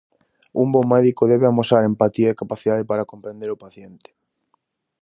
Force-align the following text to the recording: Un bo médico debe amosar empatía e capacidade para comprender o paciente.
Un 0.61 0.67
bo 0.73 0.81
médico 0.93 1.23
debe 1.31 1.45
amosar 1.47 1.83
empatía 1.83 2.29
e 2.31 2.39
capacidade 2.41 2.83
para 2.89 3.09
comprender 3.11 3.49
o 3.51 3.61
paciente. 3.63 4.09